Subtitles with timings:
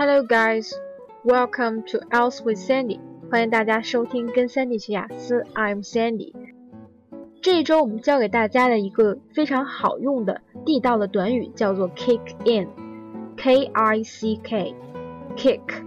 [0.00, 0.72] Hello guys,
[1.24, 3.00] welcome to Else with Sandy.
[3.28, 5.44] 欢迎大家收听跟 Sandy 学雅思。
[5.54, 6.32] I'm Sandy。
[7.42, 15.82] 这一周我们教给大家的一个非常好用的地道的短语叫做 kick in，K I C K，kick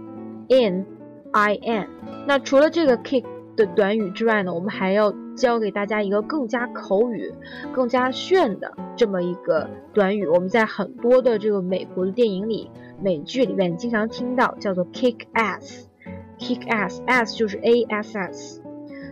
[0.50, 0.84] in
[1.30, 1.88] I N。
[2.26, 3.24] 那除了这个 kick
[3.56, 7.32] 的短语之外呢，我们还要教给大家一个更加口语、
[7.72, 10.26] 更加炫的这么一个短语。
[10.26, 12.70] 我们在很多的这个美国的电影里。
[13.02, 18.62] 美剧里面经常听到叫做 kick ass，kick ass，ass 就是 a s s。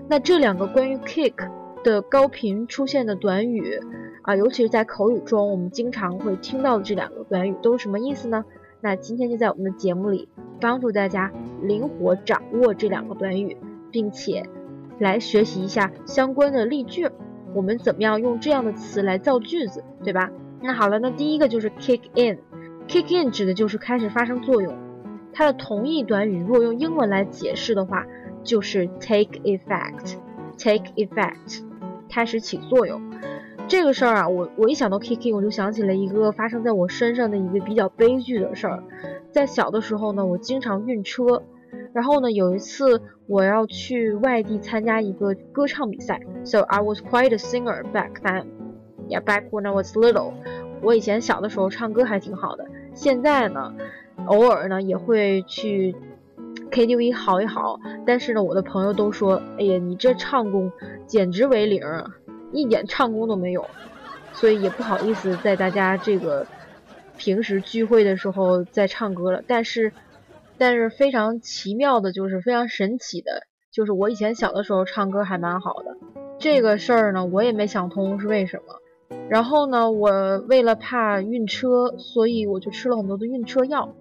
[0.09, 1.34] 那这两个关于 kick
[1.82, 3.80] 的高频出现的短语
[4.23, 8.45] 啊，尤其是在口语中，我们经常会听到的这两个短语都是什么意思呢？
[8.80, 10.29] 那今天就在我们的节目里
[10.60, 11.32] 帮助大家
[11.62, 13.57] 灵活掌握这两个短语，
[13.91, 14.45] 并且
[14.98, 17.09] 来学习一下相关的例句。
[17.54, 20.30] 我们怎么样用这样的词来造句子，对吧？
[20.62, 22.38] 那好了，那第一个就是 kick in。
[22.89, 24.77] Kick in 指的就是开始发生作用，
[25.33, 28.07] 它的同义短语如果用英文来解释的话，
[28.43, 30.16] 就是 take effect。
[30.59, 31.63] take effect，
[32.10, 33.01] 开始起作用。
[33.66, 38.82] 这个事儿啊，我我一想到 kick in，我就想起了一个发生在我身上的一个比较悲剧的事儿。
[39.30, 41.45] 在小的时候呢，我经常晕车，
[41.95, 48.45] 然后呢，有一次我要去外地参加一个歌唱比赛，so I was quite a singer back then.
[49.09, 50.35] Yeah, back when I was little.
[50.82, 52.66] 我以前小的时候唱歌还挺好的。
[53.01, 53.73] 现在呢，
[54.26, 55.96] 偶尔呢也会去
[56.70, 60.70] KTV 嚎一嚎，但是呢，我的朋友都说：“哎呀，你这唱功
[61.07, 61.82] 简直为零，
[62.52, 63.66] 一点唱功都没有。”
[64.34, 66.47] 所以也不好意思在大家这个
[67.16, 69.42] 平时聚会的时候再唱歌了。
[69.47, 69.94] 但是，
[70.59, 75.97] 但是非常奇妙的就是非常神奇的，就是我以前小的时候唱歌还蛮好的。
[76.38, 78.79] 这个事儿呢，我也没想通是为什么。
[79.28, 83.94] 然后呢，我为了怕晕车，所以我就吃了很多的晕车药。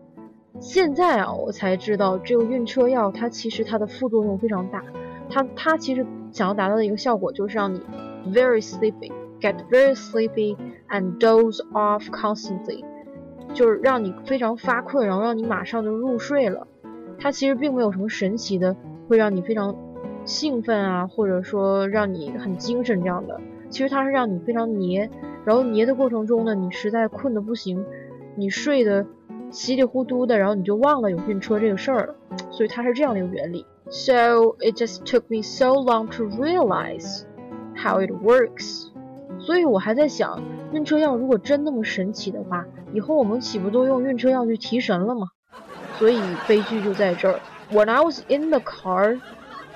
[0.60, 4.84] 现在啊，我才知道这个晕车药它其实它的副作用非常大。
[5.30, 7.82] 它它其实想要达到的一个效果就是让你
[8.34, 10.58] very sleepy, get very sleepy
[10.90, 12.84] and doze off constantly，
[13.53, 16.68] 就是让你非常发困，然后让你马上就入睡了。
[17.19, 18.75] 它其实并没有什么神奇的，
[19.08, 19.75] 会让你非常
[20.25, 23.40] 兴奋啊，或者说让你很精神这样的。
[23.69, 25.09] 其实它是让你非常黏，
[25.46, 27.85] 然后黏的过程中呢，你实在困得不行，
[28.35, 29.06] 你睡得
[29.52, 32.16] 稀里糊涂的，然后你就忘了有晕车这个事儿了。
[32.52, 33.66] 所以它是这样的一个原理。
[33.90, 37.24] So it just took me so long to realize
[37.75, 38.88] how it works。
[39.40, 40.41] 所以我还在想，
[40.74, 45.28] 晕车药如果真那么神奇的话，以后我们岂不都用晕车药去提神了吗？
[45.97, 47.40] 所以悲剧就在这儿。
[47.72, 49.19] When I was in the car,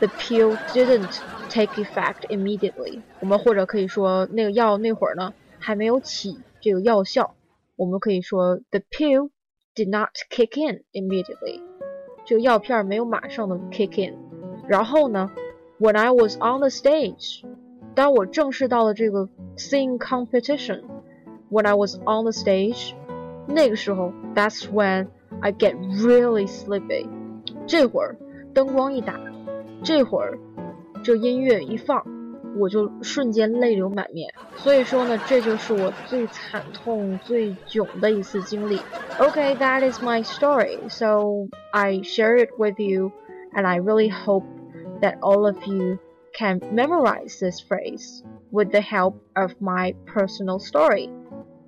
[0.02, 1.20] the pill didn't.
[1.48, 3.00] Take effect immediately。
[3.20, 7.34] 我们或者可以说那个药那会儿呢还没有起这个药效。
[7.74, 9.30] 我们可以说 the pill
[9.74, 11.62] did not kick in immediately。
[12.26, 14.18] 这个药片没有马上的 kick in。
[14.68, 15.30] 然后呢，
[15.80, 17.44] when I was on the stage，
[17.94, 22.92] 当我正式到了这个 sing competition，when I was on the stage，
[23.46, 25.08] 那个时候 that's when
[25.40, 27.08] I get really sleepy。
[27.66, 28.16] 这会儿
[28.52, 29.18] 灯光一打，
[29.82, 30.38] 这会儿。
[31.04, 32.04] 这音乐一放，
[32.56, 34.32] 我就瞬间泪流满面。
[34.56, 38.80] 所以说呢，这就是我最惨痛、最囧的一次经历。
[39.18, 40.78] Okay, that is my story.
[40.88, 43.12] So I share it with you,
[43.54, 44.44] and I really hope
[45.00, 45.98] that all of you
[46.36, 51.10] can memorize this phrase with the help of my personal story.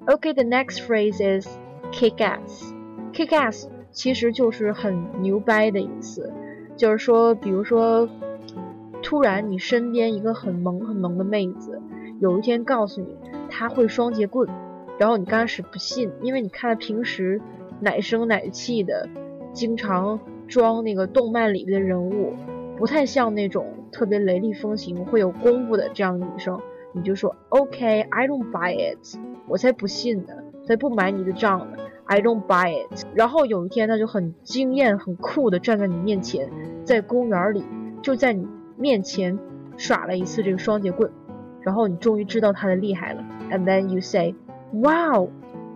[0.06, 1.47] Okay, the next phrase is
[1.93, 2.75] kick ass.
[3.12, 6.33] Kick ass 其实就是很牛掰的意思，
[6.75, 8.08] 就是说，比如说。
[9.03, 11.80] 突然，你身边一个很萌很萌的妹子，
[12.19, 13.16] 有一天告诉你
[13.52, 14.50] 她会双截棍，
[14.97, 17.40] 然后你刚开始不信，因为你看她平时
[17.80, 19.08] 奶声奶气的，
[19.53, 22.34] 经常装那个动漫里面的人物，
[22.78, 26.59] 不太像那种特别雷厉风行、会有功夫的这样的女生，
[26.92, 30.34] 你就说 OK，I don't buy it，我才不信呢，
[30.66, 33.06] 才不买你的账呢，I don't buy it。
[33.14, 36.50] 然后有一天，他就很惊艳、很酷的站在你面前，
[36.84, 37.63] 在公园里，
[38.02, 38.48] 就在你。
[38.78, 39.40] 面前
[39.78, 41.10] 耍了一次这个双节棍，
[41.62, 43.24] 然后你终于知道他的厉害了。
[43.50, 44.36] And then you say,
[44.74, 45.30] "Wow,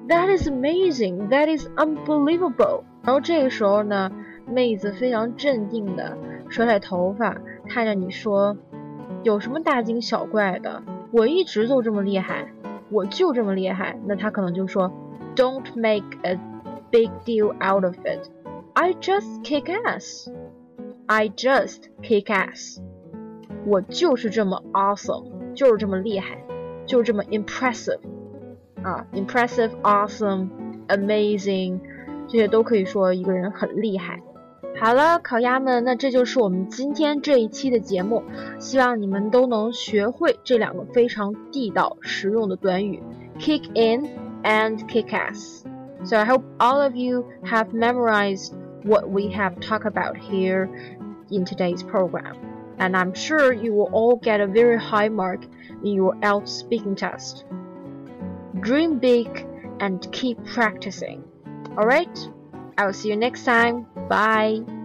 [0.09, 1.29] that is amazing!
[1.29, 4.11] That is unbelievable!" 然后这个时候呢，
[4.45, 6.17] 妹子非常镇定的
[6.49, 7.37] 甩甩头发，
[7.69, 8.57] 看着你说
[9.23, 10.83] ：“有什么大惊小怪的？
[11.13, 12.51] 我一直都这么厉害，
[12.89, 14.91] 我就这么厉害。”那他可能就说
[15.38, 16.38] ：“Don't make a
[16.90, 18.28] big deal out of it.
[18.74, 20.28] I just kick ass.
[21.06, 22.80] I just kick ass.”
[23.66, 26.44] 我就是这么 awesome，就是这么厉害，
[26.86, 28.00] 就是这么 impressive，
[28.82, 31.80] 啊，impressive，awesome，amazing，
[32.28, 34.20] 这些都可以说一个人很厉害。
[34.80, 38.24] 好了，烤鸭们，那这就是我们今天这一期的节目，
[38.58, 43.00] 希望你们都能学会这两个非常地道实用的短语：
[43.38, 44.08] kick in
[44.43, 45.63] And Kick-Ass.
[46.05, 50.69] So I hope all of you have memorized what we have talked about here
[51.31, 52.37] in today's program.
[52.79, 55.43] And I'm sure you will all get a very high mark
[55.83, 57.43] in your ELF speaking test.
[58.61, 59.45] Dream big
[59.81, 61.23] and keep practicing.
[61.77, 62.29] Alright?
[62.77, 63.85] I'll see you next time.
[64.07, 64.78] Bye.